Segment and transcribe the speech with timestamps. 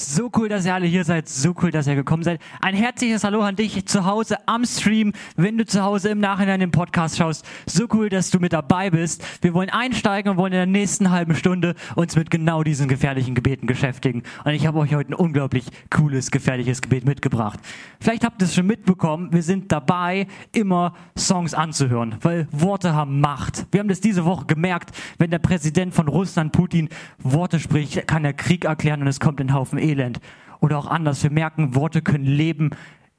[0.00, 1.28] So cool, dass ihr alle hier seid.
[1.28, 2.40] So cool, dass ihr gekommen seid.
[2.60, 6.60] Ein herzliches Hallo an dich zu Hause am Stream, wenn du zu Hause im Nachhinein
[6.60, 7.44] den Podcast schaust.
[7.66, 9.24] So cool, dass du mit dabei bist.
[9.42, 13.34] Wir wollen einsteigen und wollen in der nächsten halben Stunde uns mit genau diesen gefährlichen
[13.34, 14.22] Gebeten beschäftigen.
[14.44, 17.58] Und ich habe euch heute ein unglaublich cooles, gefährliches Gebet mitgebracht.
[17.98, 19.32] Vielleicht habt ihr es schon mitbekommen.
[19.32, 23.66] Wir sind dabei, immer Songs anzuhören, weil Worte haben Macht.
[23.72, 26.88] Wir haben das diese Woche gemerkt, wenn der Präsident von Russland, Putin,
[27.18, 30.20] Worte spricht, kann er Krieg erklären und es kommt ein Haufen Elend.
[30.60, 32.70] Oder auch anders, wir merken, Worte können Leben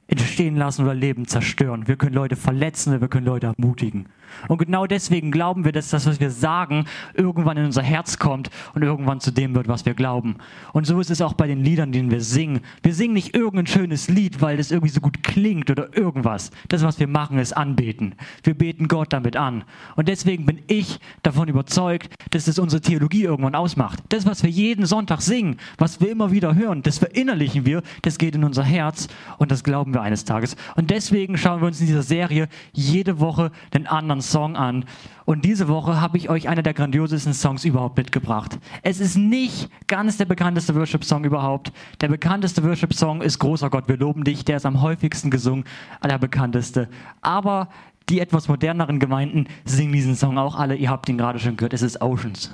[0.07, 1.87] entstehen lassen oder Leben zerstören.
[1.87, 4.07] Wir können Leute verletzen, wir können Leute ermutigen.
[4.47, 8.49] Und genau deswegen glauben wir, dass das, was wir sagen, irgendwann in unser Herz kommt
[8.73, 10.35] und irgendwann zu dem wird, was wir glauben.
[10.73, 12.61] Und so ist es auch bei den Liedern, denen wir singen.
[12.83, 16.51] Wir singen nicht irgendein schönes Lied, weil das irgendwie so gut klingt oder irgendwas.
[16.67, 18.15] Das, was wir machen, ist anbeten.
[18.43, 19.63] Wir beten Gott damit an.
[19.95, 23.99] Und deswegen bin ich davon überzeugt, dass es unsere Theologie irgendwann ausmacht.
[24.09, 28.17] Das, was wir jeden Sonntag singen, was wir immer wieder hören, das verinnerlichen wir, das
[28.17, 30.55] geht in unser Herz und das glauben wir eines Tages.
[30.75, 34.85] Und deswegen schauen wir uns in dieser Serie jede Woche den anderen anderen Song an.
[35.25, 38.57] Und diese Woche habe ich euch einer der grandiosesten Songs überhaupt mitgebracht.
[38.81, 41.71] Es ist nicht ganz der bekannteste Worship-Song überhaupt.
[42.01, 44.43] Der bekannteste Worship-Song ist Großer Gott, wir loben dich.
[44.45, 45.65] Der ist am häufigsten gesungen,
[46.03, 46.89] der bekannteste.
[47.21, 47.69] Aber
[48.09, 50.75] die etwas moderneren Gemeinden singen diesen Song auch alle.
[50.75, 51.73] Ihr habt ihn gerade schon gehört.
[51.73, 52.51] Es ist Oceans.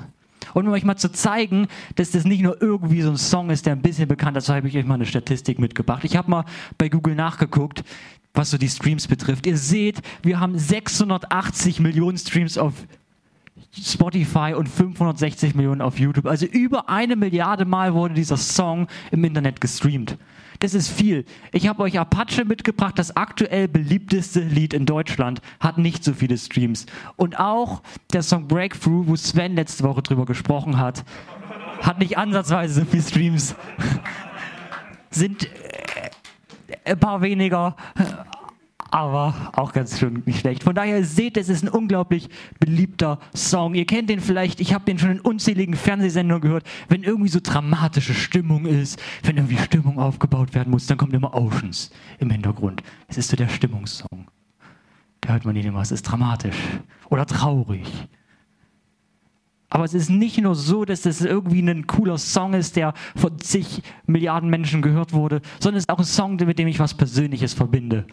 [0.53, 3.66] Und um euch mal zu zeigen, dass das nicht nur irgendwie so ein Song ist,
[3.66, 6.03] der ein bisschen bekannt ist, habe ich euch mal eine Statistik mitgebracht.
[6.03, 6.45] Ich habe mal
[6.77, 7.83] bei Google nachgeguckt
[8.36, 9.47] was so die Streams betrifft.
[9.47, 12.73] Ihr seht, wir haben 680 Millionen Streams auf
[13.72, 16.25] Spotify und 560 Millionen auf YouTube.
[16.25, 20.17] Also über eine Milliarde Mal wurde dieser Song im Internet gestreamt.
[20.59, 21.25] Das ist viel.
[21.52, 26.38] Ich habe euch Apache mitgebracht, das aktuell beliebteste Lied in Deutschland, hat nicht so viele
[26.38, 26.86] Streams.
[27.17, 27.81] Und auch
[28.13, 31.03] der Song Breakthrough, wo Sven letzte Woche drüber gesprochen hat,
[31.81, 33.56] hat nicht ansatzweise so viele Streams.
[35.09, 35.50] Sind
[36.83, 37.75] ein paar weniger,
[38.91, 40.63] aber auch ganz schön schlecht.
[40.63, 42.29] Von daher seht, es ist ein unglaublich
[42.59, 43.75] beliebter Song.
[43.75, 47.40] Ihr kennt den vielleicht, ich habe den schon in unzähligen Fernsehsendungen gehört, wenn irgendwie so
[47.41, 52.84] dramatische Stimmung ist, wenn irgendwie Stimmung aufgebaut werden muss, dann kommt immer Oceans im Hintergrund.
[53.07, 54.28] Es ist so der Stimmungssong.
[55.22, 56.57] Da hört man ihn immer, es ist dramatisch
[57.09, 58.07] oder traurig
[59.75, 63.38] aber es ist nicht nur so, dass das irgendwie ein cooler Song ist, der von
[63.40, 66.94] zig Milliarden Menschen gehört wurde, sondern es ist auch ein Song, mit dem ich was
[66.94, 68.06] Persönliches verbinde.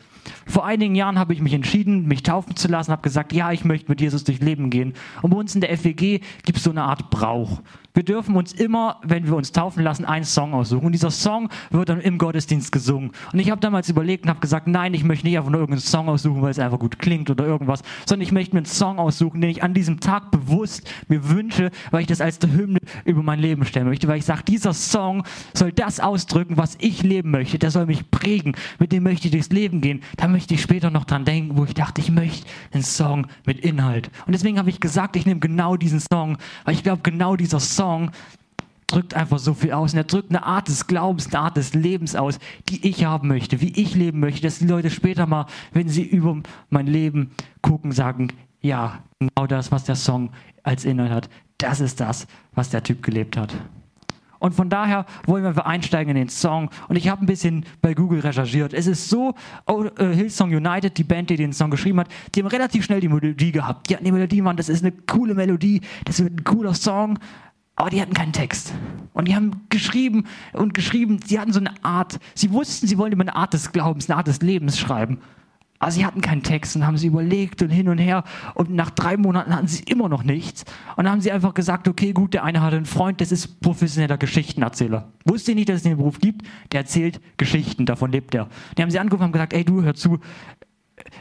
[0.45, 3.65] Vor einigen Jahren habe ich mich entschieden, mich taufen zu lassen, habe gesagt, ja, ich
[3.65, 4.95] möchte mit Jesus durch Leben gehen.
[5.23, 7.61] Und bei uns in der FWG gibt es so eine Art Brauch.
[7.95, 10.87] Wir dürfen uns immer, wenn wir uns taufen lassen, einen Song aussuchen.
[10.87, 13.13] Und dieser Song wird dann im Gottesdienst gesungen.
[13.33, 15.83] Und ich habe damals überlegt und habe gesagt, nein, ich möchte nicht einfach nur irgendeinen
[15.83, 18.99] Song aussuchen, weil es einfach gut klingt oder irgendwas, sondern ich möchte mir einen Song
[18.99, 21.52] aussuchen, den ich an diesem Tag bewusst mir wünsche,
[21.91, 24.75] weil ich das als der Hymne über mein Leben stellen möchte, weil ich sage, dieser
[24.75, 25.25] Song
[25.55, 27.59] soll das ausdrücken, was ich leben möchte.
[27.59, 28.55] Der soll mich prägen.
[28.79, 30.03] Mit dem möchte ich durchs Leben gehen.
[30.17, 33.61] Da möchte ich später noch dran denken, wo ich dachte, ich möchte einen Song mit
[33.61, 34.11] Inhalt.
[34.27, 37.61] Und deswegen habe ich gesagt, ich nehme genau diesen Song, weil ich glaube, genau dieser
[37.61, 38.11] Song Song
[38.87, 39.93] drückt einfach so viel aus.
[39.93, 42.39] Und er drückt eine Art des Glaubens, eine Art des Lebens aus,
[42.69, 46.05] die ich haben möchte, wie ich leben möchte, dass die Leute später mal, wenn sie
[46.05, 46.41] über
[46.71, 47.33] mein Leben
[47.63, 48.29] gucken, sagen,
[48.63, 50.31] ja, genau das, was der Song
[50.63, 53.55] als Inhalt hat, das ist das, was der Typ gelebt hat.
[54.39, 56.69] Und von daher wollen wir einsteigen in den Song.
[56.89, 58.75] Und ich habe ein bisschen bei Google recherchiert.
[58.75, 59.35] Es ist so,
[59.67, 62.99] oh, äh, Hillsong United, die Band, die den Song geschrieben hat, die haben relativ schnell
[62.99, 63.89] die Melodie gehabt.
[63.89, 67.21] Die hatten die Melodie, Mann, das ist eine coole Melodie, das wird ein cooler Song
[67.77, 68.73] aber die hatten keinen Text.
[69.13, 73.13] Und die haben geschrieben und geschrieben, sie hatten so eine Art, sie wussten, sie wollen
[73.13, 75.19] über eine Art des Glaubens, eine Art des Lebens schreiben.
[75.83, 78.23] Aber sie hatten keinen Text und haben sie überlegt und hin und her.
[78.55, 80.65] Und nach drei Monaten hatten sie immer noch nichts.
[80.95, 83.61] Und dann haben sie einfach gesagt, okay, gut, der eine hatte einen Freund, das ist
[83.61, 85.09] professioneller Geschichtenerzähler.
[85.25, 86.47] Wusste nicht, dass es den Beruf gibt?
[86.71, 88.49] Der erzählt Geschichten, davon lebt er.
[88.79, 90.21] Die haben sie angerufen und gesagt, ey, du, hör zu,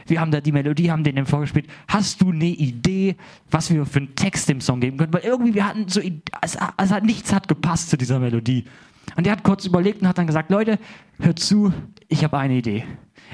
[0.06, 1.66] wir haben da die Melodie, haben den vorgespielt.
[1.88, 3.16] Hast du eine Idee,
[3.50, 5.12] was wir für einen Text dem Song geben können?
[5.12, 6.00] Weil irgendwie wir hatten so,
[6.40, 8.66] es, es hat nichts hat gepasst zu dieser Melodie.
[9.16, 10.78] Und er hat kurz überlegt und hat dann gesagt, Leute,
[11.18, 11.72] hört zu,
[12.08, 12.84] ich habe eine Idee.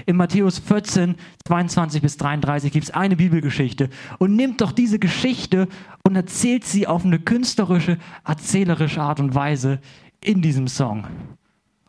[0.06, 3.90] In Matthäus 14, 22 bis 33 gibt es eine Bibelgeschichte.
[4.18, 5.68] Und nimmt doch diese Geschichte
[6.02, 9.80] und erzählt sie auf eine künstlerische, erzählerische Art und Weise
[10.20, 11.06] in diesem Song.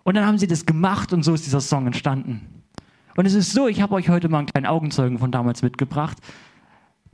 [0.03, 2.63] Und dann haben sie das gemacht und so ist dieser Song entstanden.
[3.15, 6.17] Und es ist so, ich habe euch heute mal einen kleinen Augenzeugen von damals mitgebracht,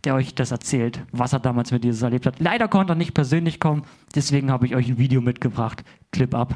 [0.05, 2.39] der euch das erzählt, was er damals mit Jesus erlebt hat.
[2.39, 5.83] Leider konnte er nicht persönlich kommen, deswegen habe ich euch ein Video mitgebracht.
[6.11, 6.55] Clip ab.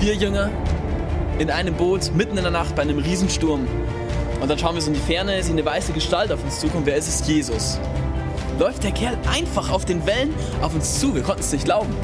[0.00, 0.50] Wir Jünger
[1.38, 3.66] in einem Boot mitten in der Nacht bei einem Riesensturm.
[4.40, 6.84] Und dann schauen wir so in die Ferne, sehen eine weiße Gestalt auf uns zukommen.
[6.84, 7.26] Wer ist es?
[7.28, 7.78] Jesus.
[8.58, 11.14] läuft der Kerl einfach auf den Wellen auf uns zu.
[11.14, 11.94] Wir konnten es nicht glauben.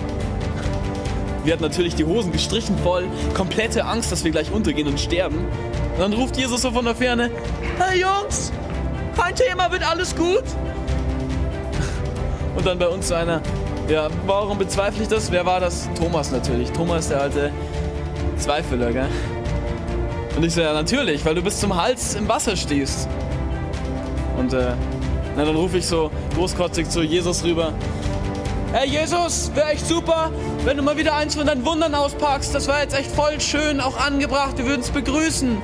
[1.45, 5.39] Wir hatten natürlich die Hosen gestrichen voll, komplette Angst, dass wir gleich untergehen und sterben.
[5.39, 7.31] Und dann ruft Jesus so von der Ferne,
[7.79, 8.53] hey Jungs,
[9.17, 10.45] kein Thema, wird alles gut.
[12.57, 13.41] Und dann bei uns so einer,
[13.89, 15.31] ja, warum bezweifle ich das?
[15.31, 15.89] Wer war das?
[15.99, 16.71] Thomas natürlich.
[16.73, 17.51] Thomas, der alte
[18.37, 19.09] Zweifeler, gell?
[20.37, 23.09] Und ich so, ja, natürlich, weil du bis zum Hals im Wasser stehst.
[24.37, 24.73] Und äh,
[25.37, 27.73] na, dann rufe ich so großkotzig zu Jesus rüber.
[28.73, 30.31] Hey Jesus, wäre echt super,
[30.69, 32.55] wenn du mal wieder eins von deinen Wundern auspackst.
[32.55, 34.59] Das war jetzt echt voll schön, auch angebracht.
[34.59, 35.57] Wir würden es begrüßen.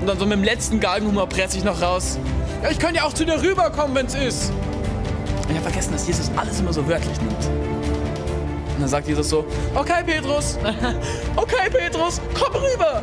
[0.00, 2.18] Und dann so mit dem letzten Galgenhumor presse ich noch raus.
[2.62, 4.50] Ja, ich könnte ja auch zu dir rüberkommen, wenn es ist.
[4.50, 7.44] Und ich habe vergessen, dass Jesus alles immer so wörtlich nimmt.
[7.44, 9.44] Und dann sagt Jesus so,
[9.74, 10.56] okay Petrus,
[11.36, 13.02] okay Petrus, komm rüber.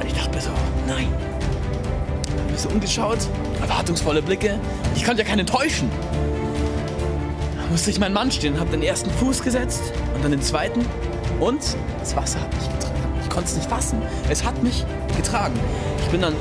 [0.00, 0.50] Und ich dachte mir so,
[0.86, 1.12] nein.
[2.46, 3.18] Ich habe so umgeschaut,
[3.60, 4.58] erwartungsvolle Blicke.
[4.96, 5.90] Ich konnte ja keinen täuschen.
[7.70, 9.82] Musste ich meinen Mann stehen, habe den ersten Fuß gesetzt
[10.14, 10.84] und dann den zweiten.
[11.38, 11.60] Und
[12.00, 13.20] das Wasser hat mich getragen.
[13.22, 14.00] Ich konnte es nicht fassen.
[14.30, 14.84] Es hat mich
[15.16, 15.54] getragen.
[16.00, 16.34] Ich bin dann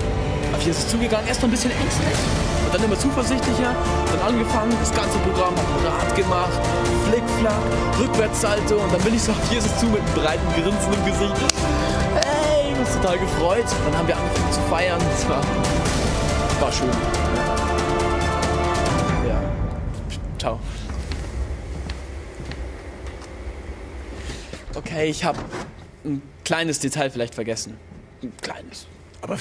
[0.56, 2.18] auf Jesus zugegangen, erst noch ein bisschen ängstlich
[2.66, 3.76] und dann immer zuversichtlicher.
[4.12, 5.54] Dann angefangen, das ganze Programm,
[5.84, 6.60] Rad gemacht,
[7.08, 7.62] Flickflack,
[8.00, 11.36] Rückwärtssalto und dann bin ich so auf Jesus zu mit einem breiten Grinsen im Gesicht.
[12.16, 13.66] Hey, ich bin total gefreut.
[13.86, 15.02] Dann haben wir angefangen zu feiern.
[15.12, 15.42] Das war,
[16.60, 16.90] war schön.
[19.28, 19.42] Ja.
[20.40, 20.60] Ciao.
[24.78, 25.40] Okay, ich habe
[26.06, 27.74] ein kleines Detail vielleicht vergessen.
[28.22, 28.86] Ein kleines.
[29.24, 29.40] Aber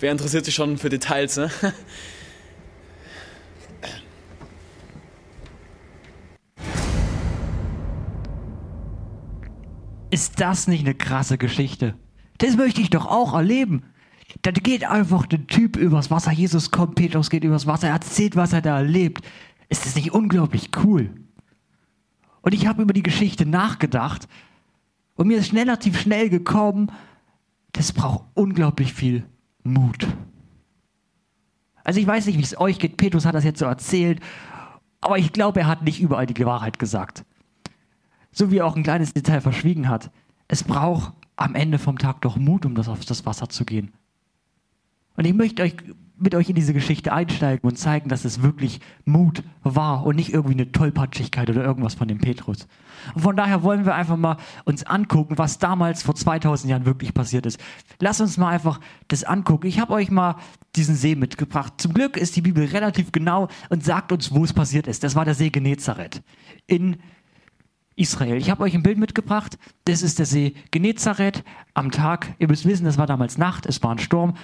[0.00, 1.50] wer interessiert sich schon für Details, ne?
[10.10, 11.94] Ist das nicht eine krasse Geschichte?
[12.36, 13.84] Das möchte ich doch auch erleben.
[14.42, 16.32] Da geht einfach der Typ übers Wasser.
[16.32, 19.24] Jesus kommt, Petrus geht übers Wasser, er erzählt, was er da erlebt.
[19.70, 21.14] Ist das nicht unglaublich cool?
[22.42, 24.28] Und ich habe über die Geschichte nachgedacht
[25.16, 26.92] und mir ist relativ schnell gekommen,
[27.72, 29.24] das braucht unglaublich viel
[29.64, 30.06] Mut.
[31.84, 32.96] Also ich weiß nicht, wie es euch geht.
[32.96, 34.20] Petrus hat das jetzt so erzählt,
[35.00, 37.24] aber ich glaube, er hat nicht überall die Wahrheit gesagt.
[38.32, 40.10] So wie er auch ein kleines Detail verschwiegen hat.
[40.48, 43.92] Es braucht am Ende vom Tag doch Mut, um das auf das Wasser zu gehen.
[45.16, 45.76] Und ich möchte euch
[46.18, 50.32] mit euch in diese Geschichte einsteigen und zeigen, dass es wirklich Mut war und nicht
[50.32, 52.66] irgendwie eine Tollpatschigkeit oder irgendwas von dem Petrus.
[53.14, 57.12] Und von daher wollen wir einfach mal uns angucken, was damals vor 2000 Jahren wirklich
[57.12, 57.60] passiert ist.
[58.00, 59.66] Lass uns mal einfach das angucken.
[59.66, 60.36] Ich habe euch mal
[60.74, 61.74] diesen See mitgebracht.
[61.78, 65.04] Zum Glück ist die Bibel relativ genau und sagt uns, wo es passiert ist.
[65.04, 66.22] Das war der See Genezareth
[66.66, 66.96] in
[67.96, 68.36] Israel.
[68.36, 69.58] Ich habe euch ein Bild mitgebracht.
[69.86, 71.42] Das ist der See Genezareth
[71.74, 72.34] am Tag.
[72.38, 74.34] Ihr müsst wissen, das war damals Nacht, es war ein Sturm.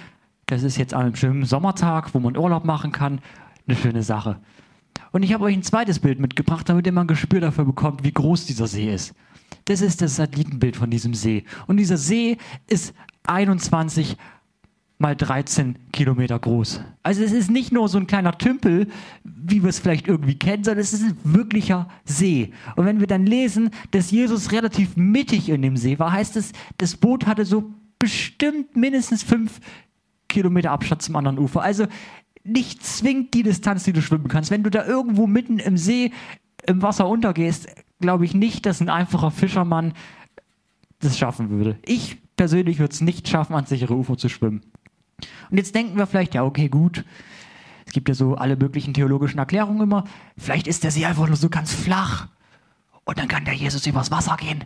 [0.45, 3.21] Das ist jetzt an einem schönen Sommertag, wo man Urlaub machen kann.
[3.67, 4.39] Eine schöne Sache.
[5.11, 8.03] Und ich habe euch ein zweites Bild mitgebracht, damit ihr mal ein Gespür dafür bekommt,
[8.03, 9.13] wie groß dieser See ist.
[9.65, 11.45] Das ist das Satellitenbild von diesem See.
[11.67, 12.37] Und dieser See
[12.67, 12.93] ist
[13.25, 14.17] 21
[14.97, 16.81] mal 13 Kilometer groß.
[17.03, 18.87] Also es ist nicht nur so ein kleiner Tümpel,
[19.23, 22.51] wie wir es vielleicht irgendwie kennen, sondern es ist ein wirklicher See.
[22.75, 26.53] Und wenn wir dann lesen, dass Jesus relativ mittig in dem See war, heißt es,
[26.77, 29.59] das Boot hatte so bestimmt mindestens fünf
[30.33, 31.61] Kilometer Abstand zum anderen Ufer.
[31.61, 31.87] Also
[32.43, 34.51] nicht zwingend die Distanz, die du schwimmen kannst.
[34.51, 36.11] Wenn du da irgendwo mitten im See
[36.65, 37.67] im Wasser untergehst,
[37.99, 39.93] glaube ich nicht, dass ein einfacher Fischermann
[40.99, 41.77] das schaffen würde.
[41.85, 44.61] Ich persönlich würde es nicht schaffen, ans sichere Ufer zu schwimmen.
[45.49, 47.05] Und jetzt denken wir vielleicht, ja, okay, gut.
[47.85, 50.05] Es gibt ja so alle möglichen theologischen Erklärungen immer.
[50.37, 52.27] Vielleicht ist der See einfach nur so ganz flach.
[53.05, 54.63] Und dann kann der Jesus übers Wasser gehen.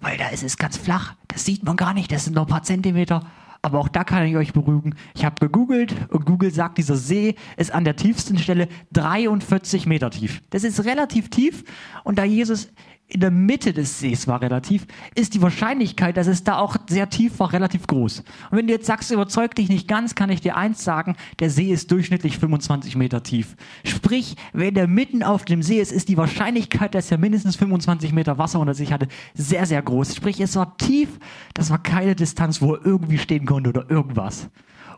[0.00, 1.14] Weil da ist es ganz flach.
[1.28, 2.10] Das sieht man gar nicht.
[2.10, 3.26] Das sind nur ein paar Zentimeter.
[3.62, 4.94] Aber auch da kann ich euch beruhigen.
[5.14, 10.10] Ich habe gegoogelt und Google sagt, dieser See ist an der tiefsten Stelle 43 Meter
[10.10, 10.40] tief.
[10.50, 11.64] Das ist relativ tief.
[12.04, 12.72] Und da Jesus
[13.10, 17.10] in der Mitte des Sees war relativ, ist die Wahrscheinlichkeit, dass es da auch sehr
[17.10, 18.20] tief war, relativ groß.
[18.50, 21.50] Und wenn du jetzt sagst, überzeugt dich nicht ganz, kann ich dir eins sagen, der
[21.50, 23.56] See ist durchschnittlich 25 Meter tief.
[23.84, 28.12] Sprich, wenn der mitten auf dem See ist, ist die Wahrscheinlichkeit, dass er mindestens 25
[28.12, 30.14] Meter Wasser unter sich hatte, sehr, sehr groß.
[30.14, 31.18] Sprich, es war tief,
[31.54, 34.48] das war keine Distanz, wo er irgendwie stehen konnte oder irgendwas.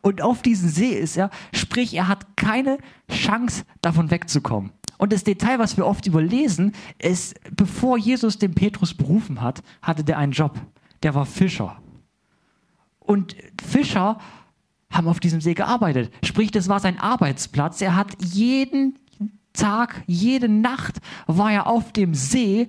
[0.03, 2.79] Und auf diesem See ist er, sprich, er hat keine
[3.11, 4.73] Chance, davon wegzukommen.
[5.03, 10.05] Und das Detail, was wir oft überlesen, ist, bevor Jesus den Petrus berufen hat, hatte
[10.05, 10.61] der einen Job.
[11.03, 11.83] Der war Fischer.
[13.01, 14.19] Und Fischer
[14.93, 16.13] haben auf diesem See gearbeitet.
[16.23, 17.81] Sprich, das war sein Arbeitsplatz.
[17.81, 18.97] Er hat jeden
[19.53, 22.69] Tag, jede Nacht war er auf dem See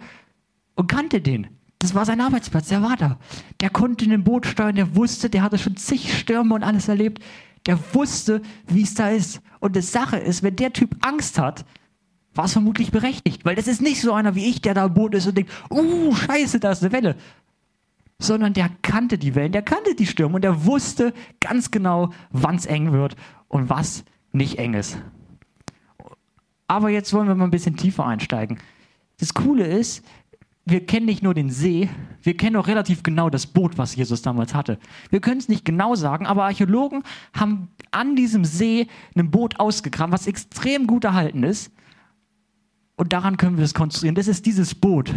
[0.73, 1.45] und kannte den.
[1.77, 3.19] Das war sein Arbeitsplatz, der war da.
[3.61, 6.87] Der konnte in ein Boot steuern, der wusste, der hatte schon zig Stürme und alles
[6.87, 7.23] erlebt.
[7.67, 9.39] Der wusste, wie es da ist.
[9.59, 11.63] Und die Sache ist, wenn der Typ Angst hat,
[12.35, 13.45] war es vermutlich berechtigt.
[13.45, 15.51] Weil das ist nicht so einer wie ich, der da im Boot ist und denkt,
[15.71, 17.15] uh, scheiße, da ist eine Welle.
[18.19, 22.55] Sondern der kannte die Wellen, der kannte die Stürme und der wusste ganz genau, wann
[22.55, 23.15] es eng wird
[23.47, 24.97] und was nicht eng ist.
[26.67, 28.57] Aber jetzt wollen wir mal ein bisschen tiefer einsteigen.
[29.19, 30.03] Das Coole ist,
[30.65, 31.89] wir kennen nicht nur den See,
[32.21, 34.79] wir kennen auch relativ genau das Boot, was Jesus damals hatte.
[35.09, 40.13] Wir können es nicht genau sagen, aber Archäologen haben an diesem See ein Boot ausgegraben,
[40.13, 41.71] was extrem gut erhalten ist.
[43.03, 44.15] Und daran können wir das konstruieren.
[44.15, 45.13] Das ist dieses Boot.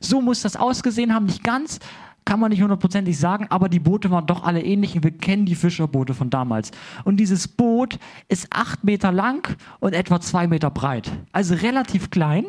[0.00, 1.78] So muss das ausgesehen haben, nicht ganz,
[2.24, 5.44] kann man nicht hundertprozentig sagen, aber die Boote waren doch alle ähnlich und wir kennen
[5.44, 6.70] die Fischerboote von damals.
[7.04, 9.46] Und dieses Boot ist acht Meter lang
[9.78, 11.12] und etwa zwei Meter breit.
[11.30, 12.46] Also relativ klein,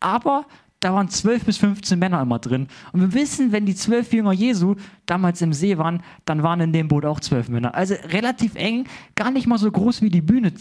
[0.00, 0.46] aber
[0.80, 2.68] da waren zwölf bis 15 Männer immer drin.
[2.92, 6.72] Und wir wissen, wenn die zwölf Jünger Jesu damals im See waren, dann waren in
[6.72, 7.74] dem Boot auch zwölf Männer.
[7.74, 8.86] Also relativ eng,
[9.16, 10.52] gar nicht mal so groß wie die Bühne,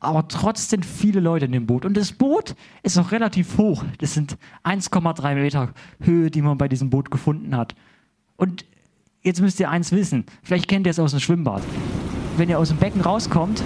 [0.00, 1.84] aber trotzdem viele Leute in dem Boot.
[1.84, 3.84] Und das Boot ist auch relativ hoch.
[3.98, 7.74] Das sind 1,3 Meter Höhe, die man bei diesem Boot gefunden hat.
[8.36, 8.66] Und
[9.22, 11.62] jetzt müsst ihr eins wissen, vielleicht kennt ihr es aus dem Schwimmbad.
[12.36, 13.62] Wenn ihr aus dem Becken rauskommt,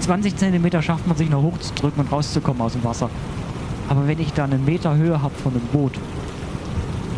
[0.00, 3.08] 20 Zentimeter schafft man sich noch hochzudrücken und rauszukommen aus dem Wasser.
[3.88, 5.92] Aber wenn ich da einen Meter Höhe habe von einem Boot,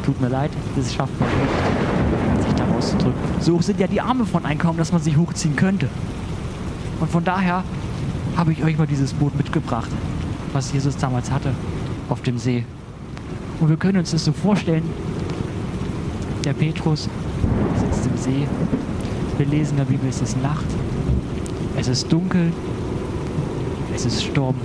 [0.05, 3.21] tut mir leid, das schafft man nicht, sich da rauszudrücken.
[3.41, 5.89] So hoch sind ja die Arme von Einkommen, dass man sich hochziehen könnte.
[7.01, 7.65] Und von daher
[8.37, 9.91] habe ich euch mal dieses Boot mitgebracht,
[10.53, 11.53] was Jesus damals hatte
[12.09, 12.65] auf dem See.
[13.61, 14.85] Und wir können uns das so vorstellen,
[16.45, 17.09] der Petrus
[17.81, 18.49] sitzt im See.
[19.39, 20.67] Wir lesen in der Bibel, es ist Nacht,
[21.77, 22.53] es ist dunkel,
[23.95, 24.57] es ist Sturm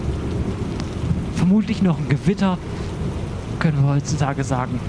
[1.51, 2.57] vermutlich noch ein Gewitter,
[3.59, 4.79] können wir heutzutage sagen.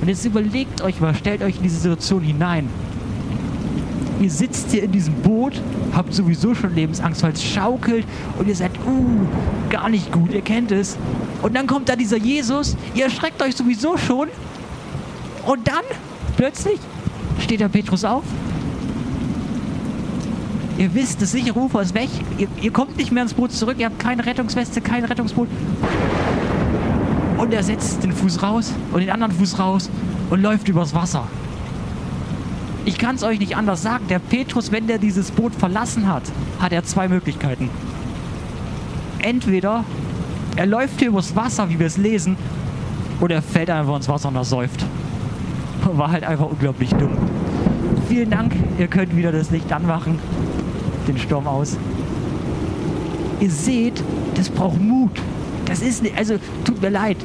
[0.00, 2.68] Und jetzt überlegt euch mal, stellt euch in diese Situation hinein.
[4.22, 5.60] Ihr sitzt hier in diesem Boot,
[5.92, 8.06] habt sowieso schon Lebensangst, weil es schaukelt
[8.38, 9.26] und ihr seid, uh,
[9.68, 10.96] gar nicht gut, ihr kennt es.
[11.42, 14.28] Und dann kommt da dieser Jesus, ihr erschreckt euch sowieso schon.
[15.44, 15.82] Und dann,
[16.36, 16.78] plötzlich,
[17.40, 18.22] steht der Petrus auf
[20.78, 22.08] Ihr wisst, das sichere Ufer ist weg.
[22.38, 23.76] Ihr, ihr, kommt nicht mehr ins Boot zurück.
[23.78, 25.48] Ihr habt keine Rettungsweste, kein Rettungsboot.
[27.36, 29.90] Und er setzt den Fuß raus und den anderen Fuß raus
[30.30, 31.28] und läuft übers Wasser.
[32.84, 34.06] Ich kann es euch nicht anders sagen.
[34.08, 36.24] Der Petrus, wenn der dieses Boot verlassen hat,
[36.60, 37.70] hat er zwei Möglichkeiten.
[39.20, 39.84] Entweder
[40.56, 42.36] er läuft hier übers Wasser, wie wir es lesen,
[43.20, 44.84] oder er fällt einfach ins Wasser und er säuft.
[45.84, 47.16] War halt einfach unglaublich dumm.
[48.08, 50.18] Vielen Dank, ihr könnt wieder das Licht anmachen
[51.06, 51.76] den Sturm aus.
[53.40, 54.02] Ihr seht,
[54.34, 55.10] das braucht Mut.
[55.66, 57.16] Das ist nicht, also tut mir leid.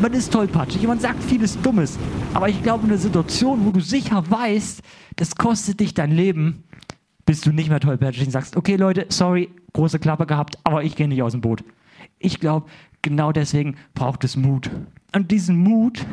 [0.00, 1.98] Man ist tollpatschig, man sagt vieles Dummes.
[2.34, 4.82] Aber ich glaube, in einer Situation, wo du sicher weißt,
[5.14, 6.64] das kostet dich dein Leben,
[7.24, 10.96] bist du nicht mehr tollpatschig und sagst, okay Leute, sorry, große Klappe gehabt, aber ich
[10.96, 11.62] gehe nicht aus dem Boot.
[12.18, 12.66] Ich glaube,
[13.02, 14.68] genau deswegen braucht es Mut.
[15.14, 16.04] Und diesen Mut,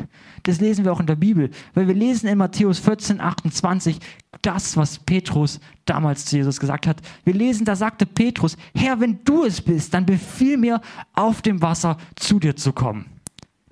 [0.44, 3.98] das lesen wir auch in der Bibel, weil wir lesen in Matthäus 14, 28
[4.42, 7.02] das, was Petrus damals zu Jesus gesagt hat.
[7.24, 10.80] Wir lesen, da sagte Petrus, Herr, wenn du es bist, dann befiehl mir,
[11.14, 13.06] auf dem Wasser zu dir zu kommen.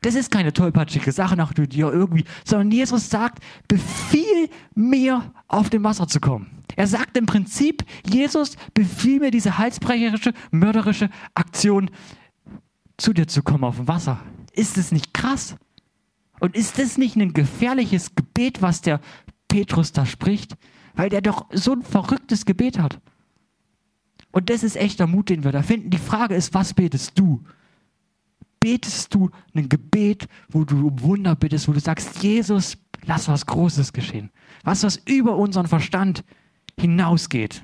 [0.02, 5.84] Das ist keine tollpatschige Sache nach dir irgendwie, sondern Jesus sagt, befiehl mir, auf dem
[5.84, 6.62] Wasser zu kommen.
[6.76, 11.90] Er sagt im Prinzip, Jesus, befiehl mir diese halsbrecherische, mörderische Aktion,
[12.96, 14.20] zu dir zu kommen auf dem Wasser.
[14.52, 15.56] Ist es nicht krass?
[16.38, 19.00] Und ist das nicht ein gefährliches Gebet, was der
[19.48, 20.56] Petrus da spricht?
[20.94, 23.00] Weil der doch so ein verrücktes Gebet hat.
[24.32, 25.90] Und das ist echter Mut, den wir da finden.
[25.90, 27.42] Die Frage ist, was betest du?
[28.60, 32.76] Betest du ein Gebet, wo du um Wunder bittest, wo du sagst, Jesus,
[33.06, 34.30] lass was Großes geschehen.
[34.64, 36.24] Was, was über unseren Verstand
[36.78, 37.62] hinausgeht.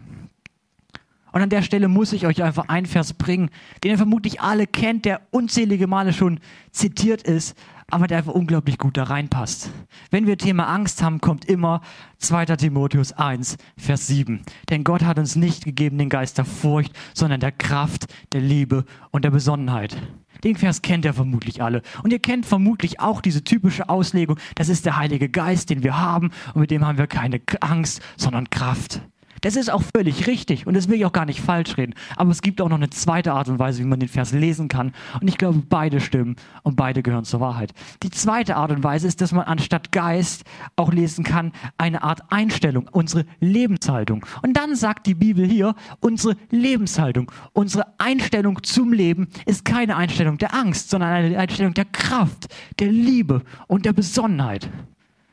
[1.32, 3.50] Und an der Stelle muss ich euch einfach einen Vers bringen,
[3.84, 7.54] den ihr vermutlich alle kennt, der unzählige Male schon zitiert ist,
[7.90, 9.70] aber der einfach unglaublich gut da reinpasst.
[10.10, 11.82] Wenn wir Thema Angst haben, kommt immer
[12.18, 12.46] 2.
[12.46, 14.40] Timotheus 1, Vers 7.
[14.70, 18.86] Denn Gott hat uns nicht gegeben den Geist der Furcht, sondern der Kraft, der Liebe
[19.10, 19.96] und der Besonnenheit.
[20.44, 21.82] Den Vers kennt ihr vermutlich alle.
[22.02, 25.98] Und ihr kennt vermutlich auch diese typische Auslegung, das ist der Heilige Geist, den wir
[25.98, 29.00] haben und mit dem haben wir keine Angst, sondern Kraft.
[29.40, 31.94] Das ist auch völlig richtig und das will ich auch gar nicht falsch reden.
[32.16, 34.68] Aber es gibt auch noch eine zweite Art und Weise, wie man den Vers lesen
[34.68, 34.92] kann.
[35.20, 37.72] Und ich glaube, beide stimmen und beide gehören zur Wahrheit.
[38.02, 40.44] Die zweite Art und Weise ist, dass man anstatt Geist
[40.76, 44.24] auch lesen kann, eine Art Einstellung, unsere Lebenshaltung.
[44.42, 50.38] Und dann sagt die Bibel hier, unsere Lebenshaltung, unsere Einstellung zum Leben ist keine Einstellung
[50.38, 52.46] der Angst, sondern eine Einstellung der Kraft,
[52.78, 54.68] der Liebe und der Besonnenheit.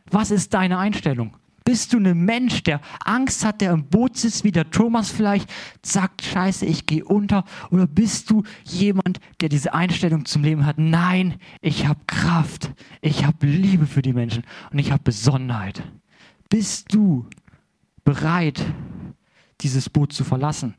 [0.10, 1.36] Was ist deine Einstellung?
[1.64, 5.50] Bist du ein Mensch, der Angst hat, der im Boot sitzt, wie der Thomas vielleicht,
[5.82, 7.46] sagt, scheiße, ich gehe unter?
[7.72, 10.78] Oder bist du jemand, der diese Einstellung zum Leben hat?
[10.78, 15.84] Nein, ich habe Kraft, ich habe Liebe für die Menschen und ich habe Besonnenheit.
[16.50, 17.28] Bist du
[18.04, 18.64] bereit,
[19.62, 20.76] dieses Boot zu verlassen?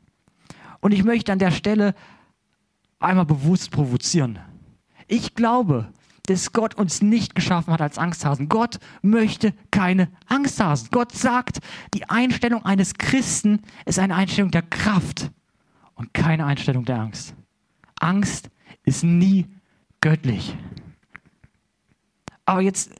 [0.81, 1.95] Und ich möchte an der Stelle
[2.99, 4.39] einmal bewusst provozieren.
[5.07, 5.91] Ich glaube,
[6.25, 8.49] dass Gott uns nicht geschaffen hat als Angsthasen.
[8.49, 10.89] Gott möchte keine Angsthasen.
[10.91, 11.59] Gott sagt,
[11.93, 15.31] die Einstellung eines Christen ist eine Einstellung der Kraft
[15.95, 17.35] und keine Einstellung der Angst.
[17.99, 18.49] Angst
[18.83, 19.47] ist nie
[20.01, 20.55] göttlich.
[22.45, 22.91] Aber jetzt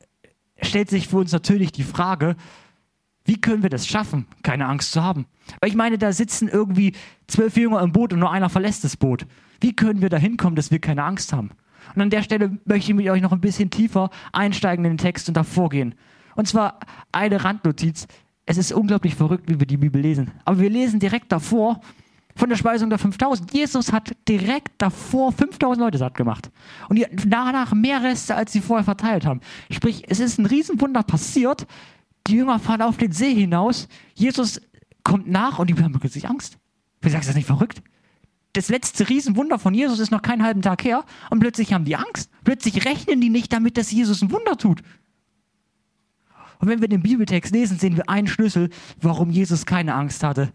[0.61, 2.35] stellt sich für uns natürlich die Frage,
[3.25, 5.25] wie können wir das schaffen, keine Angst zu haben?
[5.59, 6.93] Weil ich meine, da sitzen irgendwie
[7.27, 9.25] zwölf Jünger im Boot und nur einer verlässt das Boot.
[9.59, 11.51] Wie können wir da hinkommen, dass wir keine Angst haben?
[11.93, 14.97] Und an der Stelle möchte ich mit euch noch ein bisschen tiefer einsteigen in den
[14.97, 15.95] Text und davor gehen.
[16.35, 16.79] Und zwar
[17.11, 18.07] eine Randnotiz.
[18.45, 20.31] Es ist unglaublich verrückt, wie wir die Bibel lesen.
[20.43, 21.79] Aber wir lesen direkt davor
[22.35, 23.53] von der Speisung der 5000.
[23.53, 26.51] Jesus hat direkt davor 5000 Leute satt gemacht.
[26.89, 29.39] Und danach mehr Reste, als sie vorher verteilt haben.
[29.71, 31.65] Sprich, es ist ein Riesenwunder passiert.
[32.27, 33.87] Die Jünger fahren auf den See hinaus.
[34.15, 34.61] Jesus
[35.03, 36.57] kommt nach und die haben plötzlich Angst.
[37.01, 37.81] Wie sagst du das nicht verrückt?
[38.55, 41.95] Das letzte Riesenwunder von Jesus ist noch keinen halben Tag her und plötzlich haben die
[41.95, 42.29] Angst.
[42.43, 44.81] Plötzlich rechnen die nicht damit, dass Jesus ein Wunder tut.
[46.59, 48.69] Und wenn wir den Bibeltext lesen, sehen wir einen Schlüssel,
[49.01, 50.51] warum Jesus keine Angst hatte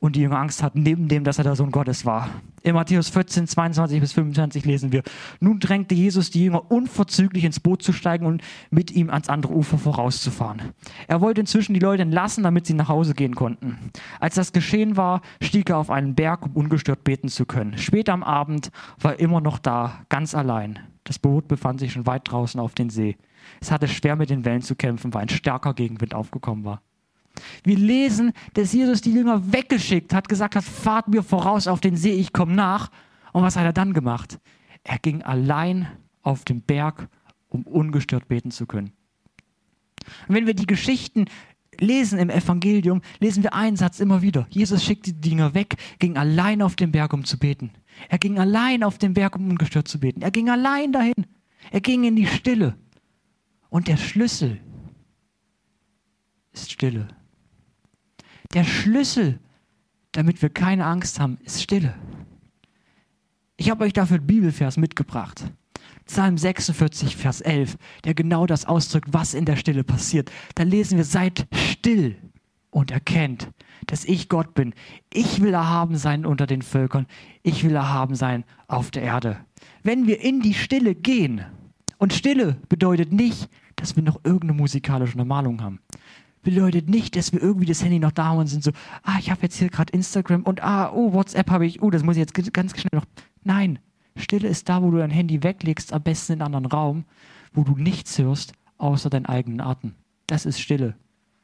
[0.00, 2.28] und die Jünger Angst hatten, neben dem, dass er der Sohn Gottes war.
[2.62, 5.02] In Matthäus 14, 22 bis 25 lesen wir,
[5.40, 9.54] nun drängte Jesus die Jünger unverzüglich ins Boot zu steigen und mit ihm ans andere
[9.54, 10.72] Ufer vorauszufahren.
[11.06, 13.78] Er wollte inzwischen die Leute entlassen, damit sie nach Hause gehen konnten.
[14.18, 17.78] Als das geschehen war, stieg er auf einen Berg, um ungestört beten zu können.
[17.78, 20.78] Später am Abend war er immer noch da, ganz allein.
[21.04, 23.16] Das Boot befand sich schon weit draußen auf den See.
[23.60, 26.82] Es hatte schwer mit den Wellen zu kämpfen, weil ein starker Gegenwind aufgekommen war.
[27.64, 31.96] Wir lesen, dass Jesus die Jünger weggeschickt hat, gesagt hat, fahrt mir voraus auf den
[31.96, 32.90] See, ich komme nach.
[33.32, 34.38] Und was hat er dann gemacht?
[34.82, 35.88] Er ging allein
[36.22, 37.08] auf den Berg,
[37.48, 38.92] um ungestört beten zu können.
[40.28, 41.26] Und wenn wir die Geschichten
[41.78, 44.46] lesen im Evangelium, lesen wir einen Satz immer wieder.
[44.50, 47.70] Jesus schickte die Jünger weg, ging allein auf den Berg, um zu beten.
[48.08, 50.22] Er ging allein auf den Berg, um ungestört zu beten.
[50.22, 51.26] Er ging allein dahin.
[51.70, 52.76] Er ging in die Stille.
[53.68, 54.60] Und der Schlüssel
[56.52, 57.08] ist Stille.
[58.52, 59.38] Der Schlüssel,
[60.10, 61.94] damit wir keine Angst haben, ist Stille.
[63.56, 65.44] Ich habe euch dafür einen Bibelvers mitgebracht.
[66.06, 70.32] Psalm 46, Vers 11, der genau das ausdrückt, was in der Stille passiert.
[70.56, 72.16] Da lesen wir, seid still
[72.70, 73.48] und erkennt,
[73.86, 74.74] dass ich Gott bin.
[75.12, 77.06] Ich will erhaben sein unter den Völkern.
[77.44, 79.36] Ich will erhaben sein auf der Erde.
[79.84, 81.44] Wenn wir in die Stille gehen,
[81.98, 85.80] und Stille bedeutet nicht, dass wir noch irgendeine musikalische Normalung haben
[86.42, 88.72] bedeutet nicht, dass wir irgendwie das Handy noch da haben und sind so,
[89.02, 92.02] ah, ich habe jetzt hier gerade Instagram und ah, oh, WhatsApp habe ich, oh, das
[92.02, 93.06] muss ich jetzt ganz schnell noch.
[93.44, 93.78] Nein,
[94.16, 97.04] Stille ist da, wo du dein Handy weglegst, am besten in einen anderen Raum,
[97.52, 99.94] wo du nichts hörst, außer deinen eigenen Atem.
[100.26, 100.94] Das ist Stille.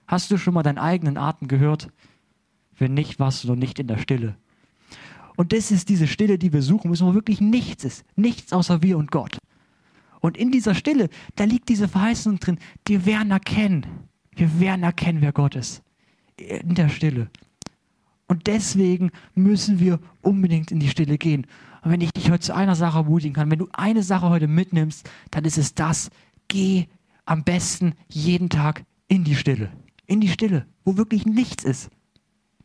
[0.07, 1.89] Hast du schon mal deinen eigenen Atem gehört?
[2.79, 4.37] Wenn nicht, warst du noch nicht in der Stille.
[5.37, 8.05] Und das ist diese Stille, die wir suchen müssen, wo wirklich nichts ist.
[8.15, 9.39] Nichts außer wir und Gott.
[10.21, 13.87] Und in dieser Stille, da liegt diese Verheißung drin, wir werden erkennen,
[14.37, 15.83] wir werden erkennen, wer Gott ist.
[16.39, 17.29] In der Stille.
[18.29, 21.47] Und deswegen müssen wir unbedingt in die Stille gehen.
[21.83, 24.49] Und wenn ich dich heute zu einer Sache ermutigen kann, wenn du eine Sache heute
[24.49, 26.11] mitnimmst, dann ist es das,
[26.49, 26.87] geh
[27.25, 29.71] am besten jeden Tag in die Stille.
[30.07, 31.91] In die Stille, wo wirklich nichts ist.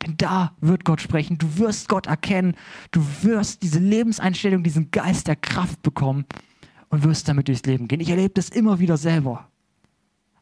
[0.02, 1.38] Denn da wird Gott sprechen.
[1.38, 2.56] Du wirst Gott erkennen.
[2.90, 6.26] Du wirst diese Lebenseinstellung, diesen Geist der Kraft bekommen
[6.90, 8.00] und wirst damit durchs Leben gehen.
[8.00, 9.48] Ich erlebe das immer wieder selber.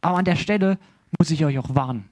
[0.01, 0.79] Aber an der Stelle
[1.17, 2.09] muss ich euch auch warnen.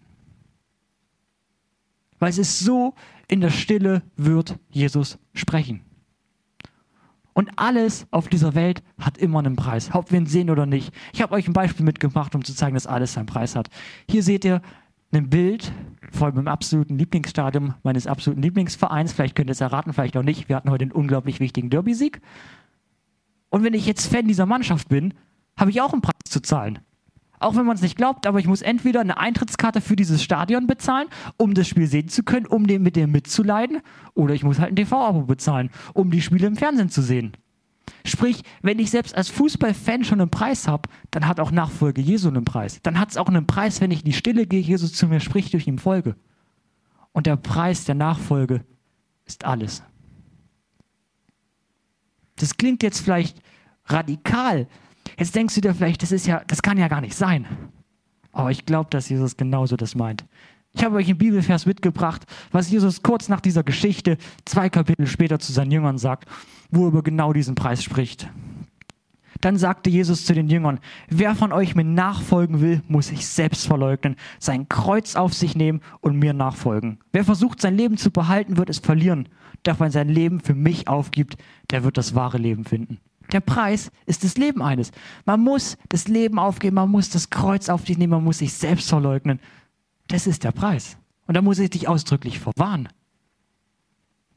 [2.20, 2.96] Weil es ist so,
[3.28, 5.82] in der Stille wird Jesus sprechen.
[7.34, 10.92] Und alles auf dieser Welt hat immer einen Preis, ob wir ihn sehen oder nicht.
[11.14, 13.70] Ich habe euch ein Beispiel mitgebracht, um zu zeigen, dass alles seinen Preis hat.
[14.10, 14.62] Hier seht ihr
[15.12, 15.72] ein Bild
[16.12, 19.14] von meinem absoluten Lieblingsstadion meines absoluten Lieblingsvereins.
[19.14, 20.50] Vielleicht könnt ihr es erraten, vielleicht auch nicht.
[20.50, 22.22] Wir hatten heute einen unglaublich wichtigen Derby-Sieg.
[23.50, 25.14] Und wenn ich jetzt Fan dieser Mannschaft bin,
[25.58, 26.80] habe ich auch einen Preis zu zahlen.
[27.40, 30.66] Auch wenn man es nicht glaubt, aber ich muss entweder eine Eintrittskarte für dieses Stadion
[30.66, 33.82] bezahlen, um das Spiel sehen zu können, um dem, mit dem mitzuleiden,
[34.16, 37.34] oder ich muss halt ein TV-Abo bezahlen, um die Spiele im Fernsehen zu sehen.
[38.06, 42.30] Sprich, wenn ich selbst als Fußballfan schon einen Preis habe, dann hat auch Nachfolge Jesu
[42.30, 42.80] einen Preis.
[42.82, 45.20] Dann hat es auch einen Preis, wenn ich in die Stille gehe, Jesus zu mir
[45.20, 46.16] spricht, durch ihm folge.
[47.12, 48.64] Und der Preis der Nachfolge
[49.26, 49.84] ist alles.
[52.38, 53.42] Das klingt jetzt vielleicht
[53.86, 54.68] radikal,
[55.18, 57.46] Jetzt denkst du dir vielleicht, das ist ja, das kann ja gar nicht sein.
[58.32, 60.26] Aber ich glaube, dass Jesus genauso das meint.
[60.74, 65.40] Ich habe euch einen Bibelvers mitgebracht, was Jesus kurz nach dieser Geschichte, zwei Kapitel später
[65.40, 66.30] zu seinen Jüngern sagt,
[66.70, 68.30] wo er über genau diesen Preis spricht.
[69.42, 73.68] Dann sagte Jesus zu den Jüngern, wer von euch mir nachfolgen will, muss sich selbst
[73.68, 77.00] verleugnen, sein Kreuz auf sich nehmen und mir nachfolgen.
[77.12, 79.30] Wer versucht, sein Leben zu behalten, wird es verlieren.
[79.64, 81.38] Doch wenn sein Leben für mich aufgibt,
[81.72, 83.00] der wird das wahre Leben finden.
[83.32, 84.92] Der Preis ist das Leben eines.
[85.26, 88.54] Man muss das Leben aufgeben, man muss das Kreuz auf sich nehmen, man muss sich
[88.54, 89.40] selbst verleugnen.
[90.08, 90.98] Das ist der Preis.
[91.26, 92.90] Und da muss ich dich ausdrücklich verwarnen.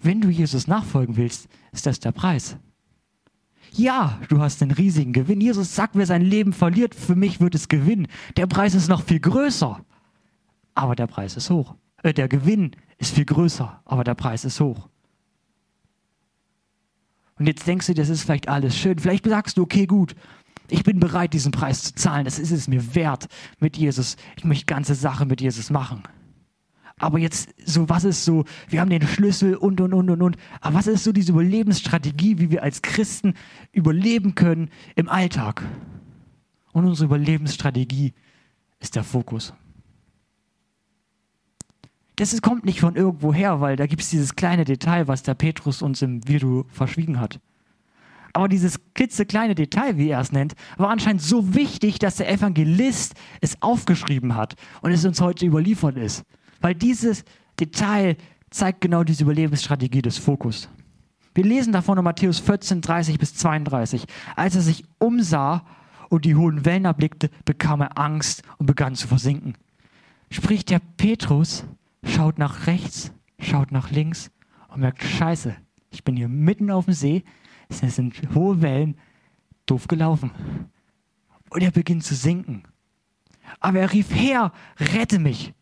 [0.01, 2.57] Wenn du Jesus nachfolgen willst, ist das der Preis.
[3.73, 5.41] Ja, du hast einen riesigen Gewinn.
[5.41, 8.09] Jesus sagt, wer sein Leben verliert, für mich wird es gewinnen.
[8.37, 9.85] Der Preis ist noch viel größer.
[10.75, 11.77] Aber der Preis ist hoch.
[12.03, 14.90] Äh, der Gewinn ist viel größer, aber der Preis ist hoch.
[17.41, 18.99] Und jetzt denkst du, das ist vielleicht alles schön.
[18.99, 20.15] Vielleicht sagst du, okay, gut,
[20.69, 22.27] ich bin bereit, diesen Preis zu zahlen.
[22.27, 23.29] Das ist es mir wert
[23.61, 24.17] mit Jesus.
[24.37, 26.03] Ich möchte ganze Sache mit Jesus machen.
[26.99, 30.37] Aber jetzt, so, was ist so, wir haben den Schlüssel und, und, und, und, und.
[30.61, 33.33] Aber was ist so diese Überlebensstrategie, wie wir als Christen
[33.73, 35.63] überleben können im Alltag?
[36.73, 38.13] Und unsere Überlebensstrategie
[38.81, 39.55] ist der Fokus.
[42.21, 45.23] Das ist, kommt nicht von irgendwo her, weil da gibt es dieses kleine Detail, was
[45.23, 47.41] der Petrus uns im Video verschwiegen hat.
[48.35, 53.15] Aber dieses klitzekleine Detail, wie er es nennt, war anscheinend so wichtig, dass der Evangelist
[53.41, 56.25] es aufgeschrieben hat und es uns heute überliefert ist.
[56.61, 57.25] Weil dieses
[57.59, 58.19] Detail
[58.51, 60.69] zeigt genau diese Überlebensstrategie des Fokus.
[61.35, 64.05] Wir lesen davon in Matthäus 14, 30 bis 32.
[64.37, 65.65] Als er sich umsah
[66.11, 69.55] und die hohen Wellen erblickte, bekam er Angst und begann zu versinken.
[70.31, 71.65] Spricht der Petrus,
[72.05, 74.31] schaut nach rechts, schaut nach links
[74.69, 75.57] und merkt, scheiße,
[75.91, 77.25] ich bin hier mitten auf dem See,
[77.69, 78.97] es sind hohe Wellen,
[79.67, 80.31] doof gelaufen.
[81.51, 82.63] Und er beginnt zu sinken.
[83.59, 85.53] Aber er rief her, rette mich.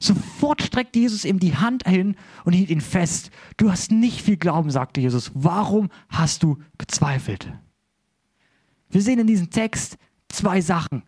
[0.00, 3.30] Sofort streckte Jesus ihm die Hand hin und hielt ihn fest.
[3.56, 5.30] Du hast nicht viel Glauben, sagte Jesus.
[5.34, 7.52] Warum hast du gezweifelt?
[8.88, 11.02] Wir sehen in diesem Text zwei Sachen.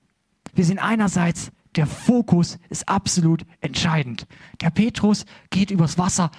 [0.54, 4.26] Wir sehen einerseits, der Fokus ist absolut entscheidend.
[4.60, 6.30] Der Petrus geht übers Wasser,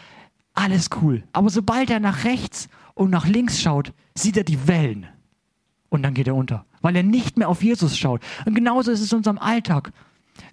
[0.54, 1.24] alles cool.
[1.34, 5.08] Aber sobald er nach rechts und nach links schaut, sieht er die Wellen.
[5.90, 8.22] Und dann geht er unter, weil er nicht mehr auf Jesus schaut.
[8.46, 9.92] Und genauso ist es in unserem Alltag.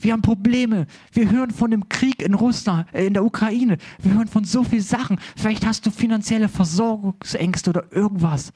[0.00, 0.86] Wir haben Probleme.
[1.12, 3.78] Wir hören von dem Krieg in Russland, äh, in der Ukraine.
[4.00, 5.18] Wir hören von so vielen Sachen.
[5.36, 8.52] Vielleicht hast du finanzielle Versorgungsängste oder irgendwas.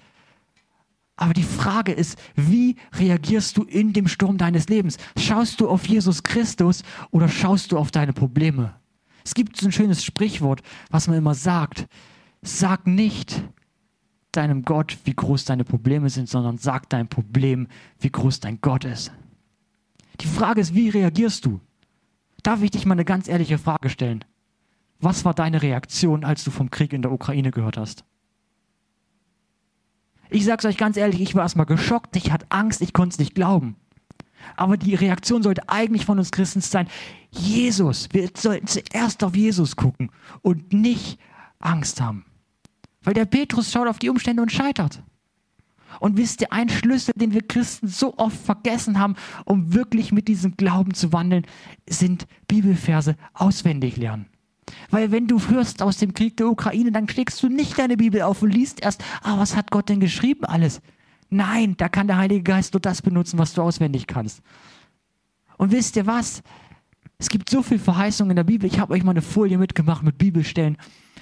[1.20, 4.96] Aber die Frage ist, wie reagierst du in dem Sturm deines Lebens?
[5.18, 8.74] Schaust du auf Jesus Christus oder schaust du auf deine Probleme?
[9.22, 11.87] Es gibt so ein schönes Sprichwort, was man immer sagt.
[12.40, 13.42] Sag nicht
[14.33, 18.87] deinem Gott, wie groß deine Probleme sind, sondern sag dein Problem, wie groß dein Gott
[18.87, 19.12] ist.
[20.22, 21.61] Die Frage ist, wie reagierst du?
[22.42, 24.24] Darf ich dich mal eine ganz ehrliche Frage stellen?
[25.00, 28.06] Was war deine Reaktion, als du vom Krieg in der Ukraine gehört hast?
[30.31, 33.14] Ich sage es euch ganz ehrlich, ich war erstmal geschockt, ich hatte Angst, ich konnte
[33.14, 33.77] es nicht glauben.
[34.57, 36.88] Aber die Reaktion sollte eigentlich von uns Christen sein,
[37.31, 40.11] Jesus, wir sollten zuerst auf Jesus gucken
[40.43, 41.19] und nicht
[41.59, 42.25] Angst haben.
[43.03, 45.03] Weil der Petrus schaut auf die Umstände und scheitert.
[45.99, 50.29] Und wisst ihr, ein Schlüssel, den wir Christen so oft vergessen haben, um wirklich mit
[50.29, 51.45] diesem Glauben zu wandeln,
[51.88, 54.27] sind Bibelverse auswendig lernen.
[54.90, 58.22] Weil wenn du hörst aus dem Krieg der Ukraine, dann schlägst du nicht deine Bibel
[58.22, 60.80] auf und liest erst, ah, was hat Gott denn geschrieben alles?
[61.28, 64.42] Nein, da kann der Heilige Geist nur das benutzen, was du auswendig kannst.
[65.56, 66.42] Und wisst ihr was?
[67.18, 68.66] Es gibt so viele Verheißungen in der Bibel.
[68.66, 70.76] Ich habe euch mal eine Folie mitgemacht mit Bibelstellen.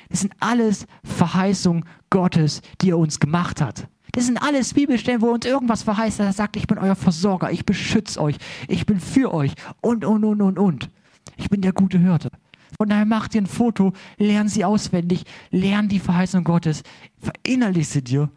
[0.09, 3.89] Das sind alles Verheißungen Gottes, die er uns gemacht hat.
[4.13, 6.21] Das sind alles Bibelstellen, wo uns irgendwas verheißt.
[6.21, 8.37] Er sagt, ich bin euer Versorger, ich beschütze euch,
[8.69, 10.89] ich bin für euch und, und, und, und, und.
[11.37, 12.31] Ich bin der gute Hirte.
[12.77, 16.83] Von daher macht dir ein Foto, lern sie auswendig, lern die Verheißung Gottes,
[17.19, 18.31] verinnerlich sie dir.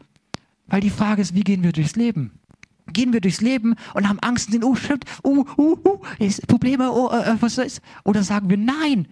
[0.68, 2.40] Weil die Frage ist, wie gehen wir durchs Leben?
[2.88, 6.48] Gehen wir durchs Leben und haben Angst und sind, oh, shit, oh, oh, oh, ist
[6.48, 7.82] Probleme, oh, äh, was ist?
[8.04, 9.08] Oder sagen wir, nein,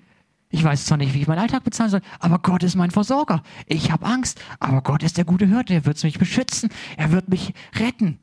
[0.52, 3.44] ich weiß zwar nicht, wie ich meinen Alltag bezahlen soll, aber Gott ist mein Versorger.
[3.68, 5.76] Ich habe Angst, aber Gott ist der gute Hirte.
[5.76, 6.70] Er wird mich beschützen.
[6.98, 8.20] Er wird mich retten.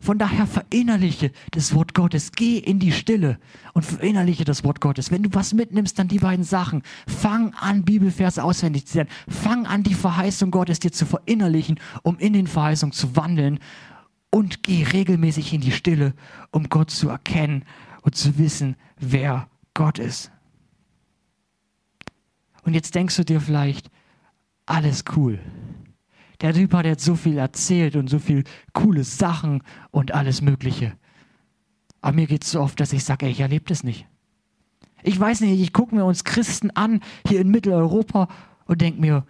[0.00, 2.32] Von daher verinnerliche das Wort Gottes.
[2.32, 3.38] Geh in die Stille
[3.74, 5.10] und verinnerliche das Wort Gottes.
[5.10, 6.82] Wenn du was mitnimmst, dann die beiden Sachen.
[7.06, 9.10] Fang an, Bibelverse auswendig zu lernen.
[9.28, 13.58] Fang an, die Verheißung Gottes dir zu verinnerlichen, um in den Verheißungen zu wandeln.
[14.30, 16.14] Und geh regelmäßig in die Stille,
[16.52, 17.64] um Gott zu erkennen
[18.02, 20.30] und zu wissen, wer Gott ist.
[22.62, 23.90] Und jetzt denkst du dir vielleicht,
[24.66, 25.40] alles cool.
[26.40, 30.92] Der Typ hat jetzt so viel erzählt und so viel coole Sachen und alles Mögliche.
[32.00, 34.06] Aber mir geht es so oft, dass ich sage, ich erlebe das nicht.
[35.02, 38.28] Ich weiß nicht, ich gucke mir uns Christen an, hier in Mitteleuropa,
[38.66, 39.24] und denke mir,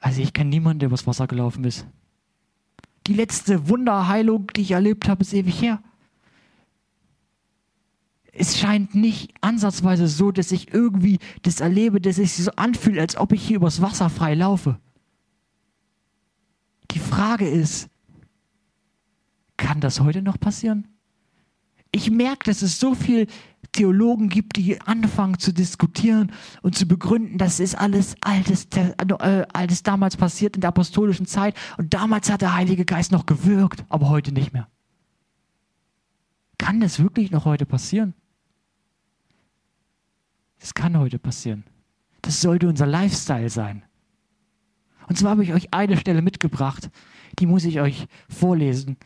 [0.00, 1.86] also ich kenne niemanden, der übers Wasser gelaufen ist.
[3.06, 5.80] Die letzte Wunderheilung, die ich erlebt habe, ist ewig her.
[8.32, 12.98] Es scheint nicht ansatzweise so, dass ich irgendwie das erlebe, dass es sich so anfühlt,
[12.98, 14.78] als ob ich hier übers Wasser frei laufe.
[16.90, 17.88] Die Frage ist,
[19.56, 20.88] kann das heute noch passieren?
[21.92, 23.26] Ich merke, dass es so viel
[23.72, 29.82] Theologen gibt, die anfangen zu diskutieren und zu begründen, das ist alles altes, äh, altes
[29.82, 34.08] damals passiert in der apostolischen Zeit und damals hat der Heilige Geist noch gewirkt, aber
[34.08, 34.68] heute nicht mehr.
[36.58, 38.14] Kann das wirklich noch heute passieren?
[40.58, 41.64] Das kann heute passieren.
[42.22, 43.85] Das sollte unser Lifestyle sein.
[45.08, 46.90] Und zwar habe ich euch eine Stelle mitgebracht,
[47.38, 48.96] die muss ich euch vorlesen.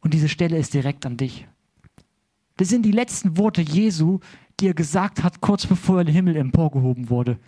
[0.00, 1.46] Und diese Stelle ist direkt an dich.
[2.56, 4.20] Das sind die letzten Worte Jesu,
[4.60, 7.38] die er gesagt hat, kurz bevor er in den Himmel emporgehoben wurde.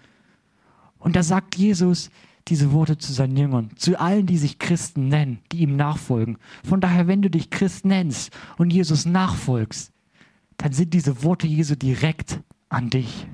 [0.98, 2.10] Und da sagt Jesus
[2.48, 6.38] diese Worte zu seinen Jüngern, zu allen, die sich Christen nennen, die ihm nachfolgen.
[6.64, 9.92] Von daher, wenn du dich Christ nennst und Jesus nachfolgst,
[10.56, 13.26] dann sind diese Worte Jesu direkt an dich.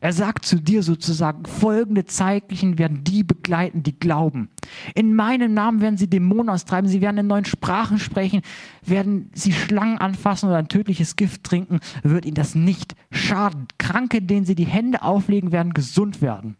[0.00, 4.48] Er sagt zu dir sozusagen, folgende Zeichen werden die begleiten, die glauben.
[4.94, 8.42] In meinem Namen werden sie Dämonen austreiben, sie werden in neuen Sprachen sprechen,
[8.84, 13.66] werden sie Schlangen anfassen oder ein tödliches Gift trinken, wird ihnen das nicht schaden.
[13.78, 16.56] Kranke, denen sie die Hände auflegen, werden gesund werden.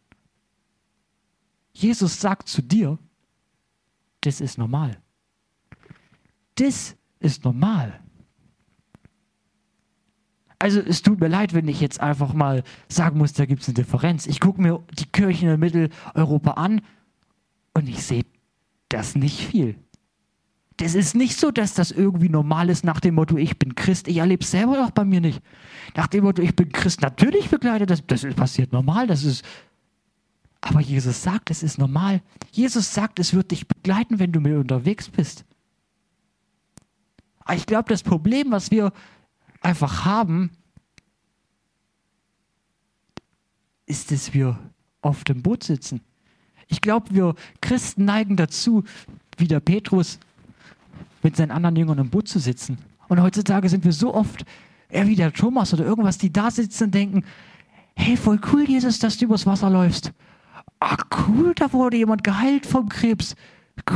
[1.72, 2.98] Jesus sagt zu dir,
[4.22, 4.98] das ist normal.
[6.56, 8.00] Das ist normal.
[10.58, 13.68] Also es tut mir leid, wenn ich jetzt einfach mal sagen muss, da gibt es
[13.68, 14.26] eine Differenz.
[14.26, 16.80] Ich gucke mir die Kirchen in Mitteleuropa an
[17.74, 18.24] und ich sehe
[18.88, 19.76] das nicht viel.
[20.78, 24.06] Das ist nicht so, dass das irgendwie normal ist nach dem Motto, ich bin Christ.
[24.06, 25.42] Ich erlebe es selber auch bei mir nicht.
[25.96, 29.44] Nach dem Motto, ich bin Christ, natürlich begleitet das, das passiert normal, das ist.
[30.60, 32.20] Aber Jesus sagt, es ist normal.
[32.52, 35.44] Jesus sagt, es wird dich begleiten, wenn du mit unterwegs bist.
[37.52, 38.92] ich glaube, das Problem, was wir
[39.60, 40.50] einfach haben,
[43.86, 44.58] ist, dass wir
[45.00, 46.00] auf dem Boot sitzen.
[46.68, 48.84] Ich glaube, wir Christen neigen dazu,
[49.38, 50.18] wie der Petrus
[51.22, 52.78] mit seinen anderen Jüngern im Boot zu sitzen.
[53.08, 54.44] Und heutzutage sind wir so oft,
[54.88, 57.24] eher wie der Thomas oder irgendwas, die da sitzen und denken,
[57.94, 60.12] hey, voll cool, Jesus, dass du übers Wasser läufst.
[60.80, 63.34] Ah, cool, da wurde jemand geheilt vom Krebs.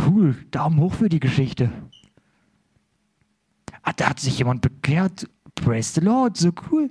[0.07, 1.71] Cool, Daumen hoch für die Geschichte.
[3.83, 5.29] Ah, da hat sich jemand bekehrt.
[5.55, 6.91] Praise the Lord, so cool.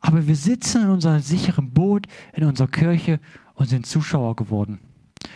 [0.00, 3.20] Aber wir sitzen in unserem sicheren Boot, in unserer Kirche
[3.54, 4.78] und sind Zuschauer geworden.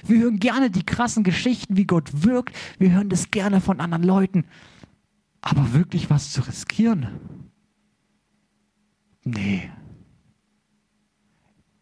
[0.04, 2.56] Wir hören gerne die krassen Geschichten, wie Gott wirkt.
[2.78, 4.44] Wir hören das gerne von anderen Leuten.
[5.40, 7.08] Aber wirklich was zu riskieren?
[9.24, 9.70] Nee.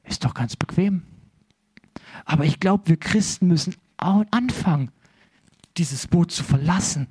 [0.05, 1.03] Ist doch ganz bequem.
[2.25, 4.91] Aber ich glaube, wir Christen müssen anfangen,
[5.77, 7.09] dieses Boot zu verlassen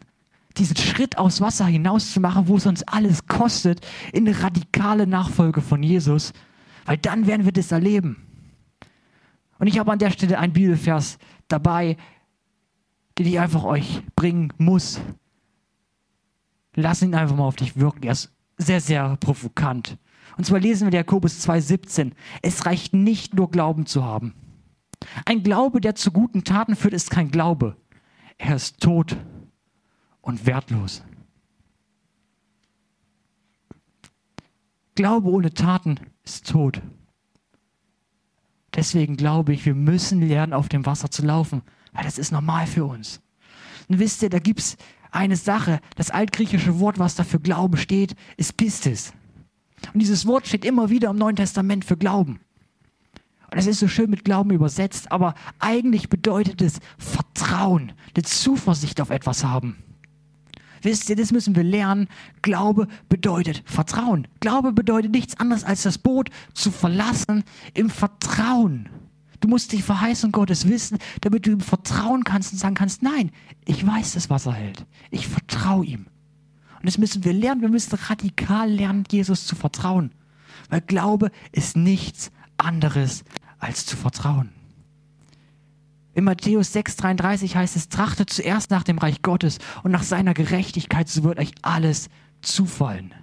[0.57, 5.07] diesen Schritt aus Wasser hinaus zu machen, wo es uns alles kostet, in eine radikale
[5.07, 6.33] Nachfolge von Jesus,
[6.85, 8.17] weil dann werden wir das erleben.
[9.59, 11.17] Und ich habe an der Stelle einen Bibelvers
[11.47, 11.97] dabei,
[13.17, 14.99] den ich einfach euch bringen muss.
[16.75, 18.03] Lass ihn einfach mal auf dich wirken.
[18.03, 19.97] Er ist sehr, sehr provokant.
[20.37, 22.11] Und zwar lesen wir Jakobus 2,17.
[22.43, 24.35] Es reicht nicht nur Glauben zu haben.
[25.25, 27.75] Ein Glaube, der zu guten Taten führt, ist kein Glaube.
[28.37, 29.17] Er ist tot
[30.27, 31.03] und wertlos.
[34.95, 36.81] Glaube ohne Taten ist tot.
[38.75, 41.61] Deswegen glaube ich, wir müssen lernen, auf dem Wasser zu laufen,
[41.93, 43.21] weil das ist normal für uns.
[43.87, 44.77] Und wisst ihr, da gibt es
[45.11, 49.13] eine Sache, das altgriechische Wort, was da für Glauben steht, ist Pistis.
[49.93, 52.41] Und dieses Wort steht immer wieder im Neuen Testament für Glauben.
[53.49, 58.99] Und es ist so schön mit Glauben übersetzt, aber eigentlich bedeutet es Vertrauen, eine Zuversicht
[58.99, 59.86] auf etwas haben.
[60.81, 62.07] Wisst ihr, das müssen wir lernen.
[62.41, 64.27] Glaube bedeutet Vertrauen.
[64.39, 68.89] Glaube bedeutet nichts anderes als das Boot zu verlassen im Vertrauen.
[69.39, 73.31] Du musst die Verheißung Gottes wissen, damit du ihm vertrauen kannst und sagen kannst, nein,
[73.65, 74.85] ich weiß das, was er hält.
[75.11, 76.07] Ich vertraue ihm.
[76.79, 77.61] Und das müssen wir lernen.
[77.61, 80.11] Wir müssen radikal lernen, Jesus zu vertrauen.
[80.69, 83.23] Weil Glaube ist nichts anderes
[83.59, 84.49] als zu vertrauen.
[86.17, 91.07] In Matthäus 6,33 heißt es, trachtet zuerst nach dem Reich Gottes und nach seiner Gerechtigkeit,
[91.07, 92.09] so wird euch alles
[92.41, 93.13] zufallen.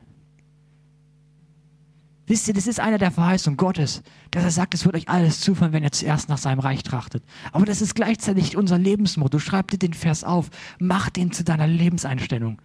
[2.29, 5.41] Wisst ihr, das ist einer der Verheißungen Gottes, dass er sagt, es wird euch alles
[5.41, 7.25] zufallen, wenn ihr zuerst nach seinem Reich trachtet.
[7.51, 9.41] Aber das ist gleichzeitig unser Lebensmotto.
[9.41, 12.63] Schreib dir den Vers auf, mach den zu deiner Lebenseinstellung.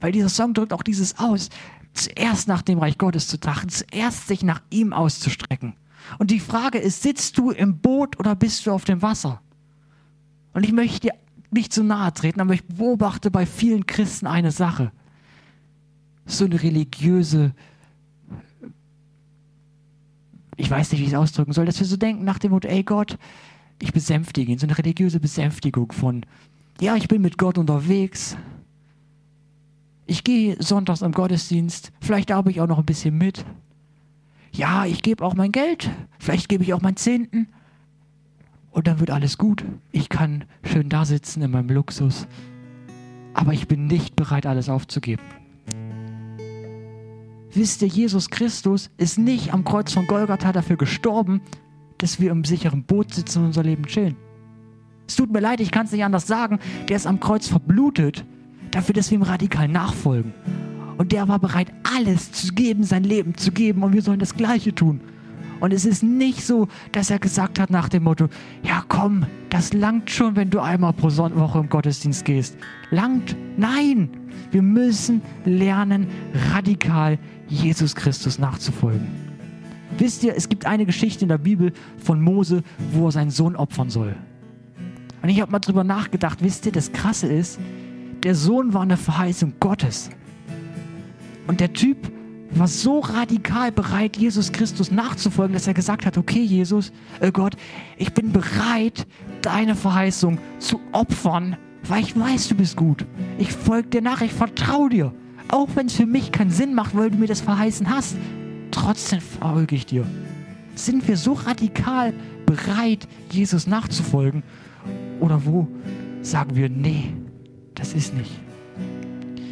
[0.00, 1.48] Weil dieser Song drückt auch dieses aus,
[1.94, 5.76] zuerst nach dem Reich Gottes zu trachten, zuerst sich nach ihm auszustrecken.
[6.18, 9.40] Und die Frage ist, sitzt du im Boot oder bist du auf dem Wasser?
[10.52, 11.14] Und ich möchte dir
[11.50, 14.90] nicht zu nahe treten, aber ich beobachte bei vielen Christen eine Sache.
[16.24, 17.52] So eine religiöse,
[20.56, 22.68] ich weiß nicht, wie ich es ausdrücken soll, dass wir so denken nach dem Motto,
[22.68, 23.18] ey Gott,
[23.80, 26.24] ich besänftige ihn, so eine religiöse Besänftigung von,
[26.80, 28.36] ja, ich bin mit Gott unterwegs,
[30.06, 33.44] ich gehe sonntags im Gottesdienst, vielleicht darf ich auch noch ein bisschen mit.
[34.52, 37.48] Ja, ich gebe auch mein Geld, vielleicht gebe ich auch meinen Zehnten.
[38.72, 39.64] Und dann wird alles gut.
[39.92, 42.26] Ich kann schön da sitzen in meinem Luxus.
[43.34, 45.22] Aber ich bin nicht bereit, alles aufzugeben.
[47.54, 51.42] Wisst ihr, Jesus Christus ist nicht am Kreuz von Golgatha dafür gestorben,
[51.98, 54.16] dass wir im sicheren Boot sitzen und unser Leben chillen.
[55.06, 56.58] Es tut mir leid, ich kann es nicht anders sagen.
[56.88, 58.24] Der ist am Kreuz verblutet,
[58.70, 60.32] dafür, dass wir ihm radikal nachfolgen.
[60.96, 63.82] Und der war bereit, alles zu geben, sein Leben zu geben.
[63.82, 65.00] Und wir sollen das Gleiche tun.
[65.62, 68.26] Und es ist nicht so, dass er gesagt hat nach dem Motto,
[68.64, 72.56] ja komm, das langt schon, wenn du einmal pro Woche im Gottesdienst gehst.
[72.90, 73.36] Langt?
[73.56, 74.10] Nein!
[74.50, 76.08] Wir müssen lernen,
[76.52, 79.06] radikal Jesus Christus nachzufolgen.
[79.98, 83.54] Wisst ihr, es gibt eine Geschichte in der Bibel von Mose, wo er seinen Sohn
[83.54, 84.16] opfern soll.
[85.22, 87.60] Und ich habe mal drüber nachgedacht, wisst ihr, das Krasse ist,
[88.24, 90.10] der Sohn war eine Verheißung Gottes.
[91.46, 92.10] Und der Typ
[92.58, 97.56] war so radikal bereit, Jesus Christus nachzufolgen, dass er gesagt hat, okay Jesus, äh Gott,
[97.96, 99.06] ich bin bereit,
[99.40, 103.06] deine Verheißung zu opfern, weil ich weiß, du bist gut.
[103.38, 105.14] Ich folge dir nach, ich vertraue dir.
[105.48, 108.16] Auch wenn es für mich keinen Sinn macht, weil du mir das verheißen hast,
[108.70, 110.06] trotzdem folge ich dir.
[110.74, 112.12] Sind wir so radikal
[112.46, 114.42] bereit, Jesus nachzufolgen?
[115.20, 115.68] Oder wo
[116.22, 117.12] sagen wir, nee,
[117.74, 118.30] das ist nicht.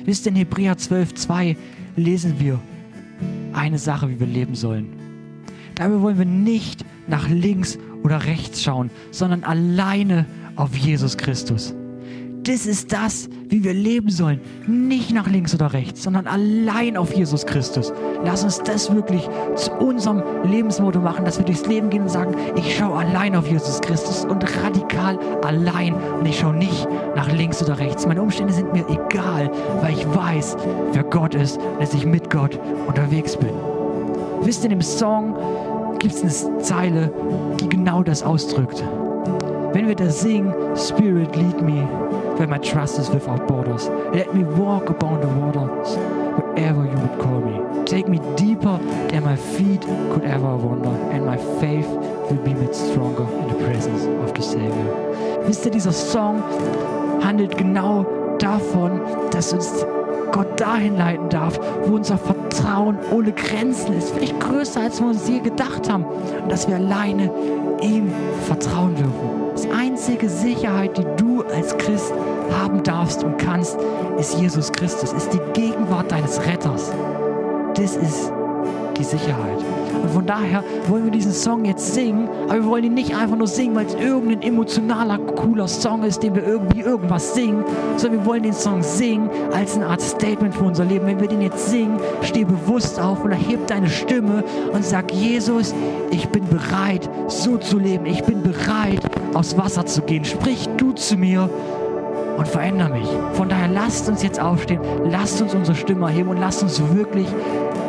[0.05, 1.57] Wisst ihr, in Hebräer 12, 2
[1.97, 2.59] lesen wir
[3.53, 4.93] eine Sache, wie wir leben sollen.
[5.75, 11.75] Dabei wollen wir nicht nach links oder rechts schauen, sondern alleine auf Jesus Christus.
[12.45, 14.41] Das ist das, wie wir leben sollen.
[14.67, 17.93] Nicht nach links oder rechts, sondern allein auf Jesus Christus.
[18.25, 22.35] Lass uns das wirklich zu unserem Lebensmotto machen, dass wir durchs Leben gehen und sagen,
[22.57, 25.95] ich schaue allein auf Jesus Christus und radikal allein.
[25.95, 28.07] Und ich schaue nicht nach links oder rechts.
[28.07, 29.51] Meine Umstände sind mir egal,
[29.83, 30.57] weil ich weiß,
[30.93, 33.53] wer Gott ist und dass ich mit Gott unterwegs bin.
[34.43, 35.37] Wisst ihr, in dem Song
[35.99, 37.13] gibt es eine Zeile,
[37.61, 38.83] die genau das ausdrückt.
[39.73, 41.87] Wenn wir das singen, Spirit lead me,
[42.41, 43.87] where my trust is without borders.
[44.15, 45.95] Let me walk upon the waters,
[46.39, 47.85] wherever you would call me.
[47.85, 51.87] Take me deeper than my feet could ever wander, and my faith
[52.31, 55.45] will be made stronger in the presence of the Savior.
[55.47, 56.43] Wisst ihr, dieser Song
[57.23, 58.07] handelt genau
[58.39, 59.85] davon, dass uns
[60.33, 65.29] Gott dahin leiten darf, wo unser Vertrauen ohne Grenzen ist, vielleicht größer, als wir uns
[65.29, 67.31] je gedacht haben, und dass wir alleine
[67.83, 68.11] ihm
[68.47, 69.40] vertrauen dürfen.
[69.63, 72.15] Die einzige Sicherheit, die du als Christ
[72.59, 73.79] haben darfst und kannst,
[74.19, 76.91] ist Jesus Christus, ist die Gegenwart deines Retters.
[77.75, 78.33] Das ist
[78.97, 79.59] die Sicherheit.
[80.03, 83.37] Und von daher wollen wir diesen Song jetzt singen, aber wir wollen ihn nicht einfach
[83.37, 87.65] nur singen, weil es irgendein emotionaler, cooler Song ist, den wir irgendwie irgendwas singen,
[87.97, 91.07] sondern wir wollen den Song singen als eine Art Statement für unser Leben.
[91.07, 94.43] Wenn wir den jetzt singen, steh bewusst auf und erheb deine Stimme
[94.73, 95.75] und sag, Jesus,
[96.11, 98.07] ich bin bereit, so zu leben.
[98.07, 99.01] Ich bin bereit,
[99.35, 100.25] aufs Wasser zu gehen.
[100.25, 101.49] Sprich du zu mir
[102.37, 103.09] und verändere mich.
[103.35, 107.27] Von daher lasst uns jetzt aufstehen, lasst uns unsere Stimme erheben und lasst uns wirklich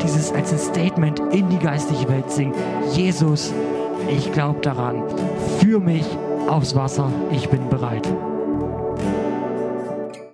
[0.04, 2.54] dieses als ein Statement in die geistliche Welt singen.
[2.93, 3.54] Jesus,
[4.10, 5.04] ich glaube daran.
[5.60, 6.06] Führ mich
[6.47, 8.08] aufs Wasser, ich bin bereit.